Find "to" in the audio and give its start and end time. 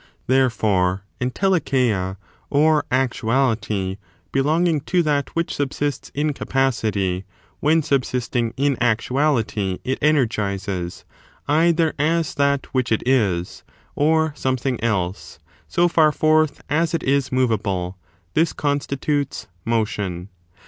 4.81-5.03